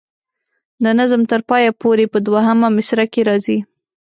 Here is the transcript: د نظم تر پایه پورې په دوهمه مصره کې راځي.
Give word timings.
د 0.83 0.85
نظم 0.99 1.21
تر 1.31 1.41
پایه 1.49 1.71
پورې 1.81 2.05
په 2.13 2.17
دوهمه 2.27 2.67
مصره 2.77 3.05
کې 3.13 3.21
راځي. 3.29 3.59